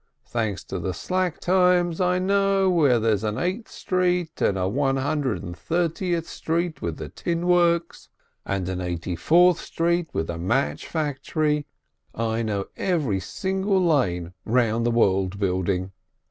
[0.25, 4.97] Thanks to the slack times, I know where there's an Eighth Street, and a One
[4.97, 8.09] Hundred and Thirtieth Street with tin works,
[8.43, 11.67] and an Eighty Fourth Street with a match factory.
[12.15, 15.91] I know every single lane round the World Building.